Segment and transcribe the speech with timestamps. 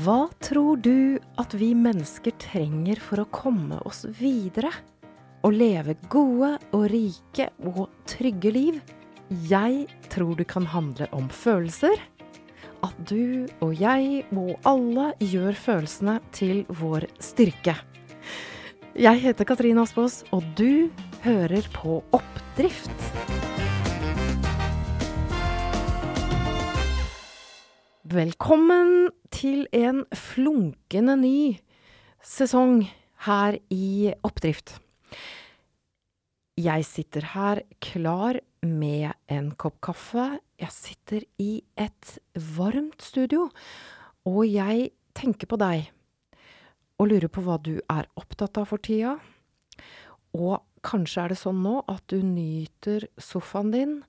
[0.00, 4.70] Hva tror du at vi mennesker trenger for å komme oss videre?
[5.44, 8.78] Å leve gode og rike og trygge liv?
[9.50, 12.00] Jeg tror det kan handle om følelser.
[12.82, 17.76] At du og jeg og alle gjør følelsene til vår styrke.
[18.96, 20.88] Jeg heter Katrine Aspaas, og du
[21.24, 23.31] hører på Oppdrift.
[28.12, 31.36] Velkommen til en flunkende ny
[32.20, 32.82] sesong
[33.24, 34.74] her i Oppdrift.
[36.60, 38.36] Jeg sitter her klar
[38.66, 40.26] med en kopp kaffe.
[40.60, 42.12] Jeg sitter i et
[42.58, 43.46] varmt studio,
[44.28, 45.88] og jeg tenker på deg
[46.98, 49.14] og lurer på hva du er opptatt av for tida.
[50.36, 54.02] Og kanskje er det sånn nå at du nyter sofaen din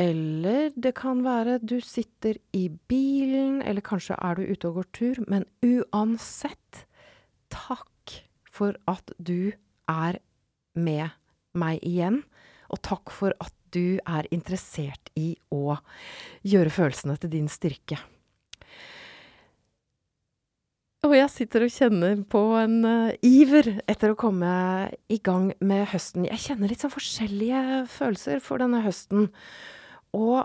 [0.00, 4.88] eller det kan være du sitter i bilen, eller kanskje er du ute og går
[4.96, 5.20] tur.
[5.30, 6.86] Men uansett,
[7.54, 8.16] takk
[8.50, 9.52] for at du
[9.90, 10.18] er
[10.74, 11.14] med
[11.54, 12.24] meg igjen.
[12.74, 15.76] Og takk for at du er interessert i å
[16.46, 18.00] gjøre følelsene til din styrke.
[21.04, 24.50] Og jeg sitter og kjenner på en uh, iver etter å komme
[25.12, 26.24] i gang med høsten.
[26.30, 29.28] Jeg kjenner litt sånn forskjellige følelser for denne høsten.
[30.14, 30.44] Og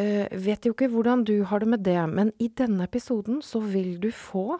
[0.00, 3.60] eh, vet jo ikke hvordan du har det med det, men i denne episoden så
[3.62, 4.58] vil du få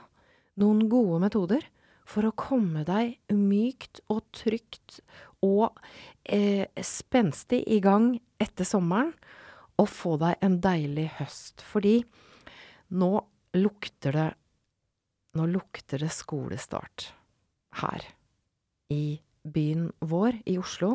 [0.60, 1.64] noen gode metoder
[2.04, 5.00] for å komme deg mykt og trygt
[5.44, 5.80] og
[6.24, 9.12] eh, spenstig i gang etter sommeren,
[9.74, 11.64] og få deg en deilig høst.
[11.66, 11.98] Fordi
[12.94, 13.12] nå
[13.58, 14.30] lukter det
[15.34, 17.08] Nå lukter det skolestart
[17.80, 18.04] her
[18.94, 20.92] i byen vår, i Oslo.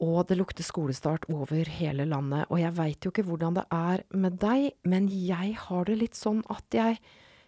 [0.00, 2.46] Og det lukter skolestart over hele landet.
[2.48, 6.16] Og jeg veit jo ikke hvordan det er med deg, men jeg har det litt
[6.16, 6.96] sånn at jeg,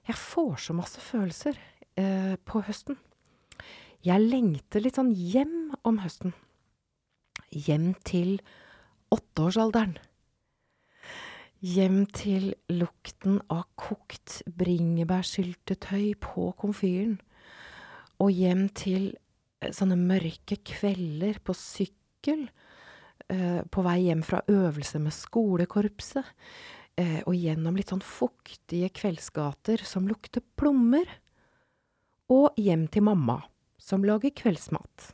[0.04, 1.56] jeg får så masse følelser
[1.96, 2.98] eh, på høsten.
[4.04, 6.34] Jeg lengter litt sånn hjem om høsten.
[7.52, 8.36] Hjem til
[9.14, 9.96] åtteårsalderen.
[11.62, 17.16] Hjem til lukten av kokt bringebærsyltetøy på komfyren.
[18.20, 19.08] Og hjem til
[19.62, 22.50] eh, sånne mørke kvelder på sykkel sykkel
[23.28, 26.24] eh, på vei hjem fra øvelse med skolekorpset,
[26.96, 31.06] eh, og gjennom litt sånn fuktige kveldsgater som lukter plommer,
[32.30, 33.42] og hjem til mamma,
[33.78, 35.12] som lager kveldsmat.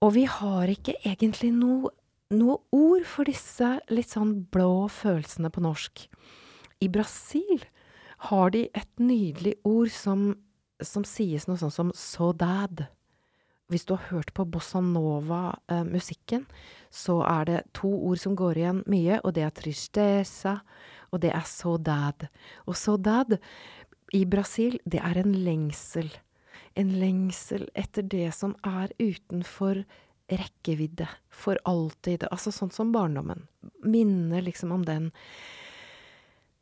[0.00, 1.90] Og vi har ikke egentlig noe,
[2.30, 6.06] noe ord for disse litt sånn blå følelsene på norsk.
[6.80, 7.66] I Brasil
[8.30, 10.36] har de et nydelig ord som,
[10.80, 12.88] som sies noe sånn som saudade
[13.70, 16.46] hvis du har hørt på bossa nova-musikken,
[16.90, 20.56] så er det to ord som går igjen mye, og det er tristeza,
[21.10, 22.30] og det er saudade.
[22.66, 23.38] Og saudade
[24.16, 26.10] i Brasil, det er en lengsel.
[26.78, 29.84] En lengsel etter det som er utenfor
[30.30, 32.26] rekkevidde, for alltid.
[32.30, 33.46] Altså sånn som barndommen.
[33.82, 35.10] Minner liksom om den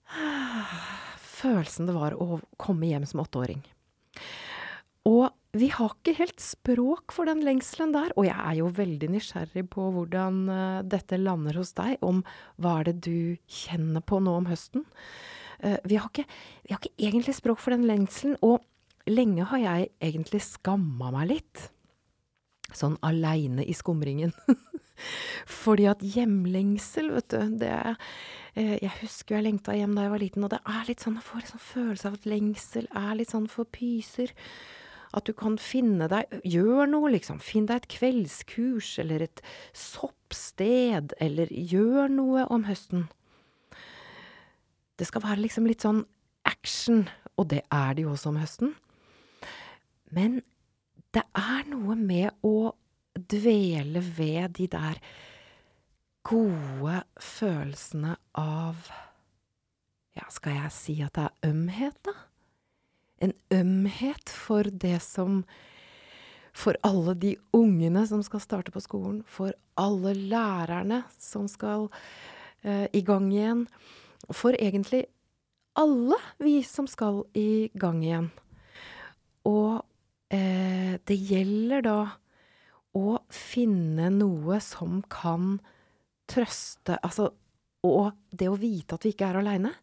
[1.41, 3.61] følelsen det var å komme hjem som åtteåring.
[5.09, 9.09] Og vi har ikke helt språk for den lengselen der, og jeg er jo veldig
[9.15, 12.21] nysgjerrig på hvordan uh, dette lander hos deg, om
[12.61, 14.85] hva er det du kjenner på nå om høsten.
[15.65, 16.27] Uh, vi, har ikke,
[16.67, 18.61] vi, har ikke, egentlig språk for den lengselen, og
[19.09, 21.63] lenge har jeg egentlig skamma meg litt.
[22.77, 24.35] Sånn aleine i skumringen.
[25.63, 27.95] Fordi at hjemlengsel, vet du, det uh,
[28.59, 31.29] Jeg husker jeg lengta hjem da jeg var liten, og det er litt sånn, jeg
[31.31, 34.37] får en sånn følelse av at lengsel er litt sånn for pyser.
[35.17, 37.41] At du kan finne deg Gjør noe, liksom.
[37.41, 39.43] Finn deg et kveldskurs eller et
[39.77, 43.07] soppsted, eller gjør noe om høsten.
[44.99, 46.03] Det skal være liksom litt sånn
[46.49, 47.07] action,
[47.39, 48.75] og det er det jo også om høsten.
[50.13, 50.41] Men
[51.15, 52.73] det er noe med å
[53.19, 55.01] dvele ved de der
[56.29, 58.89] gode følelsene av
[60.19, 62.28] Ja, skal jeg si at det er ømhet, da?
[63.25, 65.45] En ømhet for det som
[66.59, 71.87] For alle de ungene som skal starte på skolen, for alle lærerne som skal
[72.67, 73.69] eh, i gang igjen,
[74.35, 75.05] for egentlig
[75.79, 78.31] alle vi som skal i gang igjen.
[79.47, 79.85] Og
[80.35, 81.99] eh, det gjelder da
[82.99, 85.59] å finne noe som kan
[86.29, 87.31] trøste Altså,
[87.87, 89.77] og det å vite at vi ikke er aleine.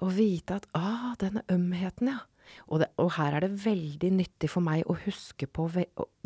[0.00, 2.20] Å vite at ah, denne ømheten, ja.
[2.68, 5.68] Og, det, og, her er det veldig nyttig for meg å huske på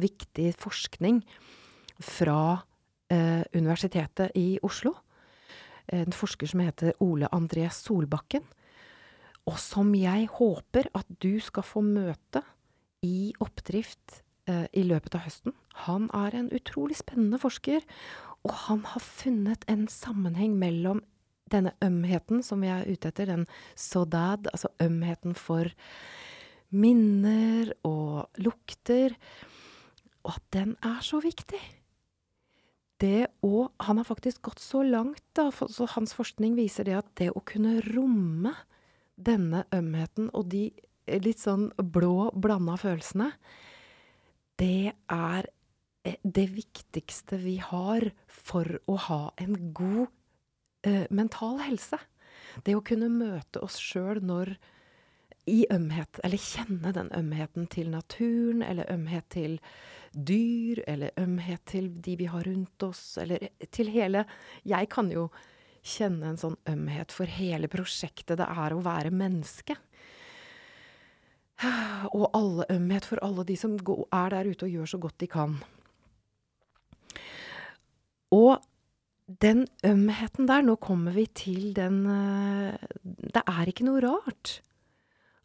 [0.01, 1.23] viktig forskning
[2.03, 2.65] fra
[3.13, 4.95] eh, Universitetet i Oslo.
[5.93, 8.45] en forsker som heter Ole André Solbakken,
[9.45, 12.41] og som jeg håper at du skal få møte
[13.05, 15.53] i oppdrift eh, i løpet av høsten.
[15.85, 17.85] Han er en utrolig spennende forsker,
[18.45, 21.03] og han har funnet en sammenheng mellom
[21.55, 23.47] denne ømheten som vi er ute etter, den
[23.79, 25.71] sodad, altså ømheten for
[26.75, 29.15] minner og lukter,
[30.25, 31.61] og at den er så viktig.
[33.01, 36.97] Det å Han har faktisk gått så langt, da, for, så hans forskning viser det
[36.97, 38.55] at det å kunne romme
[39.15, 40.69] denne ømheten og de
[41.21, 43.31] litt sånn blå, blanda følelsene,
[44.61, 45.49] det er
[46.07, 50.09] eh, det viktigste vi har for å ha en god
[50.87, 51.99] eh, mental helse.
[52.65, 54.55] Det å kunne møte oss sjøl når
[55.51, 59.59] i ømhet, eller kjenne den ømheten til naturen, eller ømhet til
[60.15, 64.25] dyr, eller ømhet til de vi har rundt oss, eller til hele
[64.65, 65.29] Jeg kan jo
[65.85, 69.77] kjenne en sånn ømhet for hele prosjektet det er å være menneske.
[72.17, 75.29] Og alle ømhet for alle de som er der ute og gjør så godt de
[75.31, 75.59] kan.
[78.35, 78.57] Og
[79.25, 84.59] den ømheten der, nå kommer vi til den eh, Det er ikke noe rart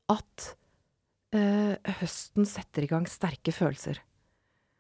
[0.10, 0.46] at
[1.38, 4.00] uh, høsten setter i gang sterke følelser.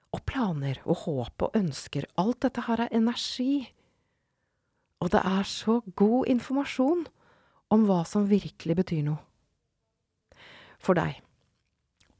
[0.09, 2.07] Og planer og håp og ønsker.
[2.17, 3.61] Alt dette her er energi.
[5.05, 7.05] Og det er så god informasjon
[7.69, 9.21] om hva som virkelig betyr noe.
[10.81, 11.21] For deg.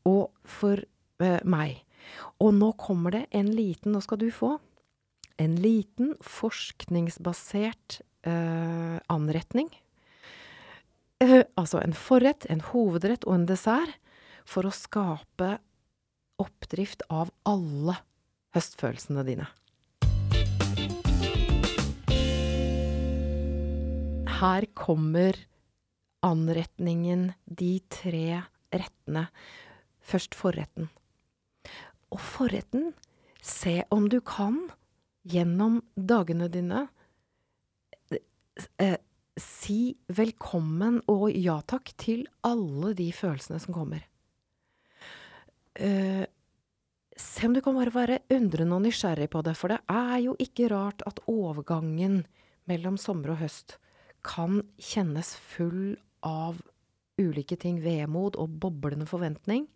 [0.06, 1.82] Og for uh, meg.
[2.38, 4.60] Og nå kommer det en liten, nå skal du få,
[5.40, 9.72] en liten forskningsbasert uh, anretning.
[11.24, 13.96] Uh, altså en forrett, en hovedrett og en dessert
[14.50, 15.56] for å skape
[16.40, 18.00] oppdrift av alle
[18.56, 19.50] høstfølelsene dine.
[24.40, 25.36] her kommer
[26.24, 29.28] anretningen, de tre rettene.
[30.00, 30.90] Først forretten.
[32.10, 32.94] Og forretten,
[33.44, 34.70] se om du kan,
[35.30, 36.88] gjennom dagene dine,
[38.78, 38.98] eh,
[39.40, 44.04] si velkommen og ja takk til alle de følelsene som kommer.
[45.76, 46.26] Eh,
[47.16, 50.36] se om du kan bare være undrende og nysgjerrig på det, for det er jo
[50.40, 52.26] ikke rart at overgangen
[52.68, 53.78] mellom sommer og høst
[54.26, 55.96] kan kjennes full
[56.26, 56.60] av
[57.20, 57.80] ulike ting.
[57.84, 59.68] Vemod og boblende forventning.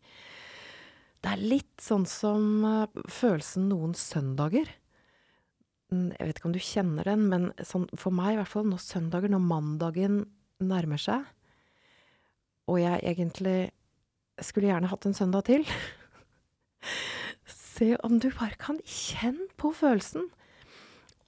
[1.24, 4.68] Det er litt sånn som uh, følelsen noen søndager.
[5.92, 8.82] Jeg vet ikke om du kjenner den, men sånn, for meg i hvert fall, når
[8.82, 10.22] søndager, når mandagen
[10.64, 11.26] nærmer seg,
[12.72, 13.58] og jeg egentlig
[14.42, 15.66] skulle gjerne hatt en søndag til
[17.54, 20.30] Se om du bare kan kjenne på følelsen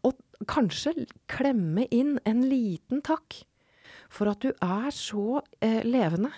[0.05, 0.19] og
[0.49, 3.41] kanskje klemme inn en liten takk
[4.13, 6.31] for at du er så eh, levende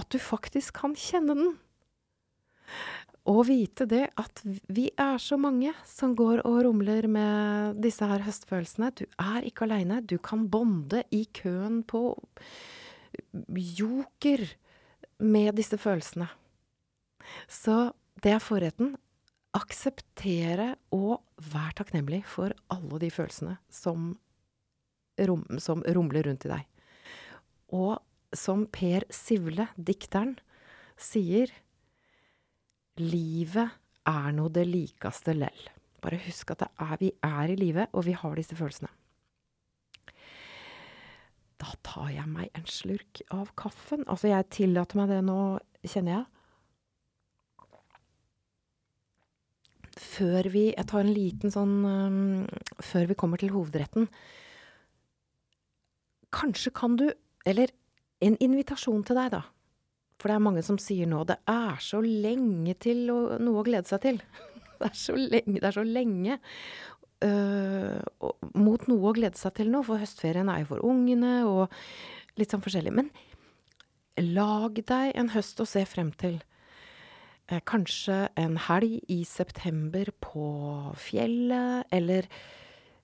[0.00, 1.52] at du faktisk kan kjenne den.
[3.30, 8.20] Og vite det at vi er så mange som går og rumler med disse her
[8.26, 8.90] høstfølelsene.
[8.92, 10.02] Du er ikke aleine.
[10.04, 12.18] Du kan bonde i køen på
[13.80, 14.44] joker
[15.24, 16.28] med disse følelsene.
[17.48, 18.92] Så det er forretten
[19.54, 21.22] akseptere og
[21.52, 24.12] vær takknemlig for alle de følelsene som,
[25.16, 26.64] rom, som rumler rundt i deg.
[27.72, 28.02] Og
[28.34, 30.34] som Per Sivle, dikteren,
[30.98, 31.52] sier
[33.02, 35.64] Livet er nå det likeste lell.
[36.04, 38.92] Bare husk at er, vi er i live, og vi har disse følelsene.
[41.58, 44.04] Da tar jeg meg en slurk av kaffen.
[44.04, 45.38] Altså, jeg tillater meg det nå,
[45.86, 46.24] kjenner jeg.
[50.14, 52.46] før vi Jeg tar en liten sånn um,
[52.82, 54.08] Før vi kommer til hovedretten.
[56.34, 57.08] Kanskje kan du
[57.46, 57.72] Eller
[58.24, 59.42] en invitasjon til deg, da.
[60.20, 63.66] For det er mange som sier nå det er så lenge til å, noe å
[63.66, 64.20] glede seg til.
[64.74, 66.34] Det er så lenge, det er så lenge
[67.24, 68.24] uh,
[68.58, 71.76] mot noe å glede seg til nå, for høstferien er jo for ungene og
[72.36, 72.92] litt sånn forskjellig.
[72.98, 73.12] Men
[74.34, 76.40] lag deg en høst å se frem til.
[77.52, 80.46] Eh, kanskje en helg i september på
[80.96, 82.28] fjellet, eller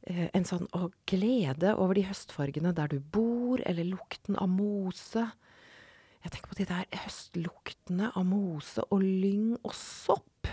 [0.08, 5.26] eh, en sånn å, glede over de høstfargene der du bor, eller lukten av mose.
[6.20, 10.50] Jeg tenker på de der høstluktene av mose og lyng og sopp.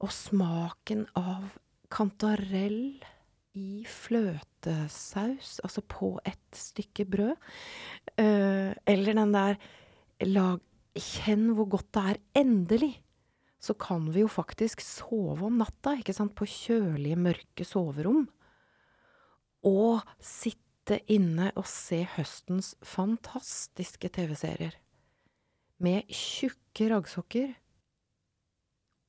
[0.00, 1.50] Og smaken av
[1.92, 2.96] kantarell
[3.58, 7.36] i fløtesaus, altså på et stykke brød.
[8.16, 9.60] Uh, eller den der
[10.30, 12.16] lag Kjenn hvor godt det er.
[12.40, 12.94] Endelig
[13.62, 18.24] så kan vi jo faktisk sove om natta, ikke sant, på kjølige, mørke soverom.
[19.68, 20.69] Og sitte
[21.10, 24.74] inne og se høstens fantastiske TV-serier.
[25.78, 27.52] Med tjukke raggsokker.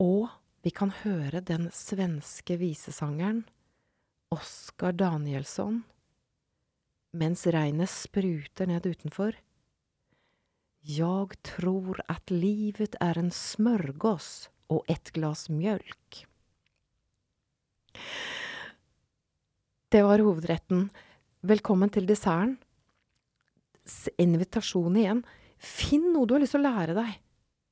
[0.01, 0.29] Og
[0.61, 3.45] vi kan høre den svenske visesangeren
[4.31, 5.81] Oskar Danielsson
[7.11, 9.35] mens regnet spruter ned utenfor.
[10.81, 16.23] Jeg tror at livet er en smørgås og et glass mjølk.
[19.91, 20.87] Det var hovedretten.
[21.41, 22.59] Velkommen til desserten.
[24.21, 25.23] Invitasjon igjen.
[25.57, 27.15] Finn noe du har lyst til å lære deg.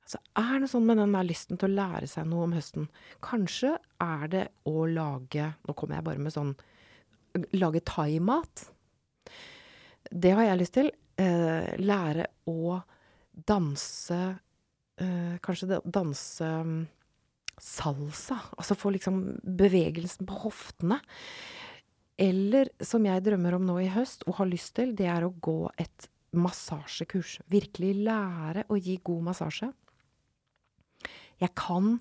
[0.07, 2.87] Altså, er det sånn med den der lysten til å lære seg noe om høsten?
[3.21, 6.55] Kanskje er det å lage Nå kommer jeg bare med sånn
[7.61, 8.65] Lage thaimat.
[10.09, 10.89] Det har jeg lyst til.
[11.21, 12.79] Eh, lære å
[13.53, 14.21] danse
[14.97, 16.79] eh, Kanskje danse um,
[17.61, 18.41] salsa.
[18.57, 19.21] Altså få liksom
[19.61, 21.03] bevegelsen på hoftene.
[22.19, 25.31] Eller som jeg drømmer om nå i høst, og har lyst til, det er å
[25.31, 27.39] gå et massasjekurs.
[27.51, 29.71] Virkelig lære å gi god massasje.
[31.39, 31.99] Jeg kan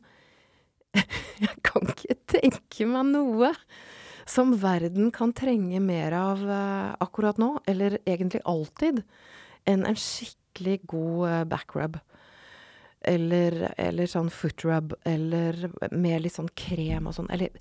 [1.45, 3.53] Jeg kan ikke tenke meg noe
[4.29, 9.01] som verden kan trenge mer av uh, akkurat nå, eller egentlig alltid,
[9.69, 11.97] enn en skikkelig god uh, backrub.
[13.09, 17.31] Eller, eller sånn footrub, eller med litt sånn krem og sånn.
[17.33, 17.55] Eller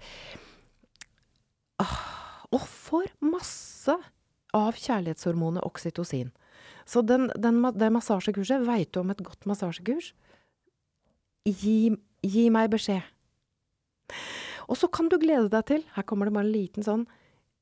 [1.83, 2.16] ah,
[2.55, 3.93] Og får masse
[4.55, 6.31] av kjærlighetshormonet oksytocin.
[6.87, 10.13] Så den, den, det massasjekurset Veit du om et godt massasjekurs?
[11.47, 11.91] Gi,
[12.23, 13.03] gi meg beskjed.
[14.67, 17.05] Og så kan du glede deg til, her kommer det bare en liten sånn,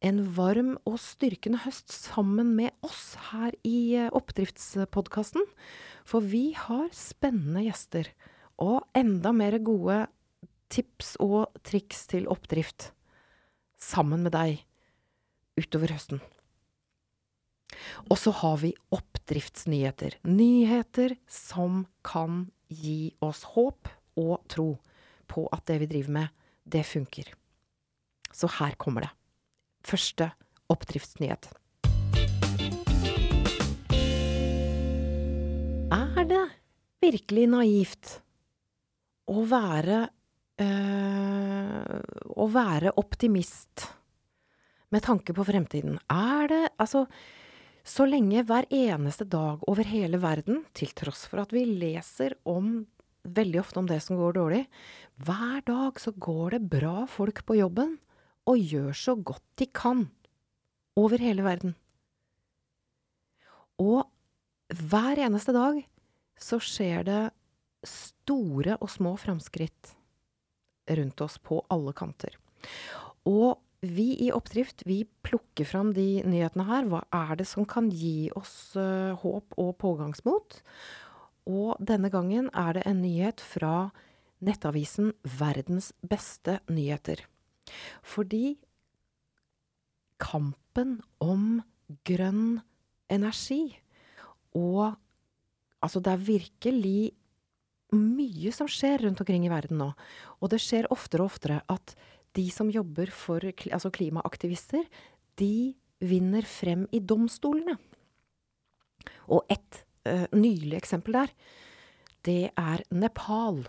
[0.06, 5.46] en varm og styrkende høst sammen med oss her i eh, Oppdriftspodkasten.
[6.06, 8.10] For vi har spennende gjester,
[8.62, 10.04] og enda mer gode
[10.74, 12.92] tips og triks til oppdrift
[13.82, 14.62] sammen med deg
[15.60, 16.22] utover høsten.
[18.10, 20.20] Og så har vi oppdriftsnyheter.
[20.28, 24.70] Nyheter som kan gi oss håp og tro
[25.30, 26.34] på at det vi driver med,
[26.64, 27.32] det funker.
[28.32, 29.12] Så her kommer det.
[29.86, 30.32] Første
[30.72, 31.50] oppdriftsnyhet.
[35.96, 36.46] Er det
[37.04, 38.12] virkelig naivt
[39.30, 40.00] å være
[40.64, 42.00] øh,
[42.36, 43.86] Å være optimist
[44.94, 46.00] med tanke på fremtiden?
[46.10, 47.06] Er det Altså,
[47.86, 52.86] så lenge hver eneste dag over hele verden, til tross for at vi leser om
[53.26, 54.64] veldig ofte om det som går dårlig.
[55.22, 57.98] Hver dag så går det bra folk på jobben,
[58.46, 60.08] og gjør så godt de kan.
[60.96, 61.74] Over hele verden.
[63.82, 64.06] Og
[64.72, 65.82] hver eneste dag
[66.40, 67.24] så skjer det
[67.86, 69.92] store og små framskritt
[70.96, 72.38] rundt oss på alle kanter.
[73.28, 73.60] Og
[73.94, 76.88] vi i Oppdrift vi plukker fram de nyhetene her.
[76.90, 80.60] Hva er det som kan gi oss uh, håp og pågangsmot?
[81.46, 83.92] Og denne gangen er det en nyhet fra
[84.46, 87.22] nettavisen Verdens beste nyheter.
[88.06, 88.58] Fordi
[90.22, 91.62] kampen om
[92.08, 92.62] grønn
[93.12, 93.76] energi
[94.56, 94.96] og
[95.84, 97.00] Altså, det er virkelig
[97.94, 99.92] mye som skjer rundt omkring i verden nå.
[100.42, 101.94] Og det skjer oftere og oftere at
[102.36, 104.86] de som jobber for altså klimaaktivister,
[105.40, 107.78] de vinner frem i domstolene.
[109.32, 111.34] Og ett uh, nylig eksempel der,
[112.26, 113.64] det er Nepal.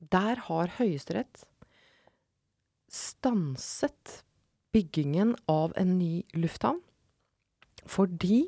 [0.00, 1.44] Der har Høyesterett
[2.90, 4.22] stanset
[4.74, 6.80] byggingen av en ny lufthavn
[7.90, 8.42] fordi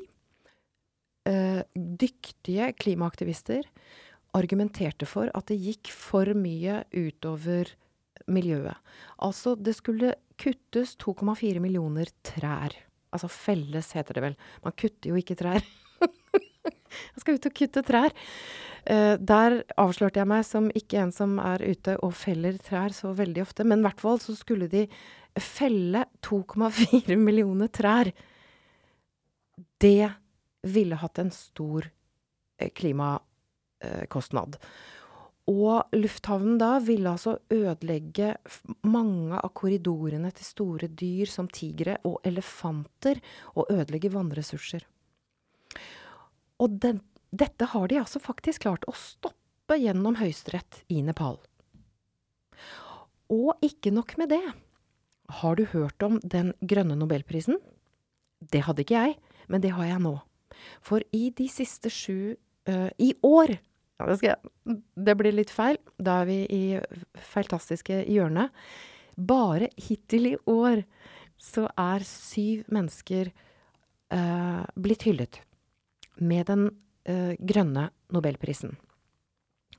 [1.27, 3.65] uh, dyktige klimaaktivister
[4.37, 7.71] argumenterte for at det gikk for mye utover
[8.31, 8.77] miljøet.
[9.23, 12.75] Altså, det skulle kuttes 2,4 millioner trær.
[13.13, 14.37] Altså felles, heter det vel.
[14.65, 15.63] Man kutter jo ikke trær.
[17.13, 18.13] Jeg skal ut og kutte trær.
[18.83, 23.13] Uh, der avslørte jeg meg som ikke en som er ute og feller trær så
[23.17, 23.65] veldig ofte.
[23.65, 24.85] Men i hvert fall så skulle de
[25.39, 28.11] felle 2,4 millioner trær.
[29.81, 30.11] Det
[30.63, 34.59] ville hatt en stor uh, klimakostnad.
[35.51, 38.29] Og lufthavnen da ville altså ødelegge
[38.87, 43.19] mange av korridorene til store dyr som tigre og elefanter,
[43.59, 44.85] og ødelegge vannressurser.
[46.63, 51.41] Og den, dette har de altså faktisk klart å stoppe gjennom Høyesterett i Nepal.
[53.33, 54.43] Og ikke nok med det.
[55.41, 57.59] Har du hørt om den grønne nobelprisen?
[58.39, 59.19] Det hadde ikke jeg,
[59.51, 60.15] men det har jeg nå.
[60.83, 62.35] For i de siste sju
[62.69, 63.57] uh, I år
[63.99, 65.77] ja, det, jeg, det, blir litt feil.
[66.01, 66.63] Da er vi i
[67.33, 68.53] feiltastiske hjørnet.
[69.15, 70.83] Bare hittil i år
[71.37, 75.41] så er syv mennesker uh, blitt hyllet
[76.23, 76.65] med den
[77.09, 78.75] uh, grønne nobelprisen.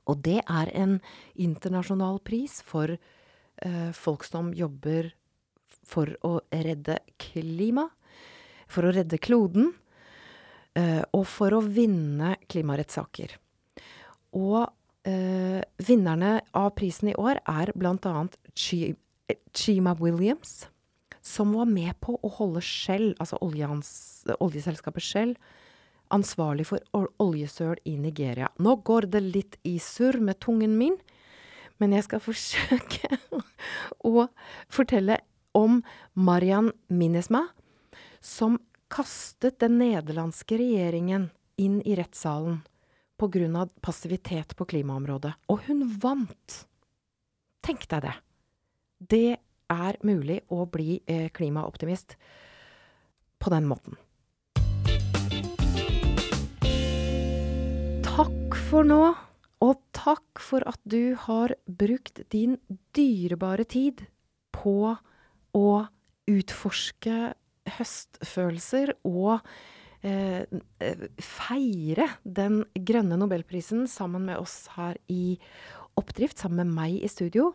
[0.05, 0.99] Og det er en
[1.41, 5.11] internasjonal pris for uh, folk som jobber
[5.85, 7.89] for å redde klima,
[8.71, 9.73] for å redde kloden,
[11.15, 13.35] og for å vinne klimarettssaker.
[14.35, 14.65] Og
[15.07, 18.37] eh, vinnerne av prisen i år er annet
[19.55, 20.67] Chima Williams,
[21.25, 25.35] som var med på å holde Shell, altså oljeselskapet Shell,
[26.13, 26.83] ansvarlig for
[27.23, 28.51] oljesøl i Nigeria.
[28.59, 30.99] Nå går det litt i surr med tungen min,
[31.79, 33.17] men jeg skal forsøke
[34.05, 34.27] å
[34.69, 35.21] fortelle
[35.55, 35.81] om
[36.13, 37.47] Marian Minnesma,
[38.19, 38.59] som
[38.91, 42.61] kastet den nederlandske regjeringen inn i rettssalen
[43.17, 43.67] pga.
[43.81, 45.33] passivitet på klimaområdet.
[45.49, 46.65] Og hun vant!
[47.65, 48.15] Tenk deg det.
[48.99, 49.37] Det
[49.71, 52.15] er mulig å bli eh, klimaoptimist
[53.41, 53.97] på den måten.
[58.05, 59.15] Takk for nå,
[59.65, 62.57] og takk for at du har brukt din
[62.95, 64.05] dyrebare tid
[64.55, 64.95] på
[65.55, 65.69] å
[66.29, 67.33] utforske
[67.77, 69.41] høstfølelser og
[70.05, 75.37] feire den grønne nobelprisen sammen med oss her i
[75.97, 77.53] Oppdrift, sammen med meg i studio.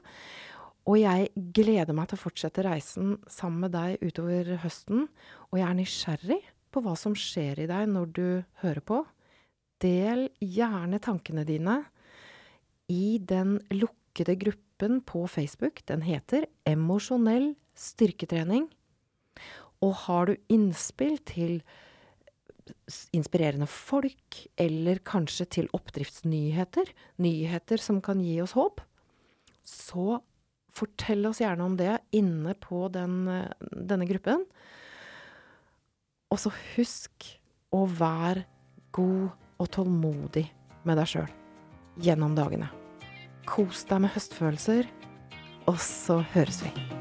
[0.88, 5.06] Og jeg gleder meg til å fortsette reisen sammen med deg utover høsten.
[5.50, 6.40] Og jeg er nysgjerrig
[6.72, 8.26] på hva som skjer i deg når du
[8.62, 9.02] hører på.
[9.80, 11.82] Del gjerne tankene dine
[12.90, 15.84] i den lukkede gruppen på Facebook.
[15.86, 18.68] Den heter Emosjonell styrketrening.
[19.84, 21.60] Og har du innspill til
[23.16, 26.90] inspirerende folk, eller kanskje til oppdriftsnyheter,
[27.22, 28.82] nyheter som kan gi oss håp,
[29.66, 30.20] så
[30.74, 33.24] fortell oss gjerne om det inne på den,
[33.70, 34.46] denne gruppen.
[36.30, 37.26] Og så husk
[37.74, 38.46] å være
[38.94, 40.46] god og tålmodig
[40.86, 41.34] med deg sjøl
[42.00, 42.70] gjennom dagene.
[43.50, 44.88] Kos deg med høstfølelser,
[45.68, 46.99] og så høres vi.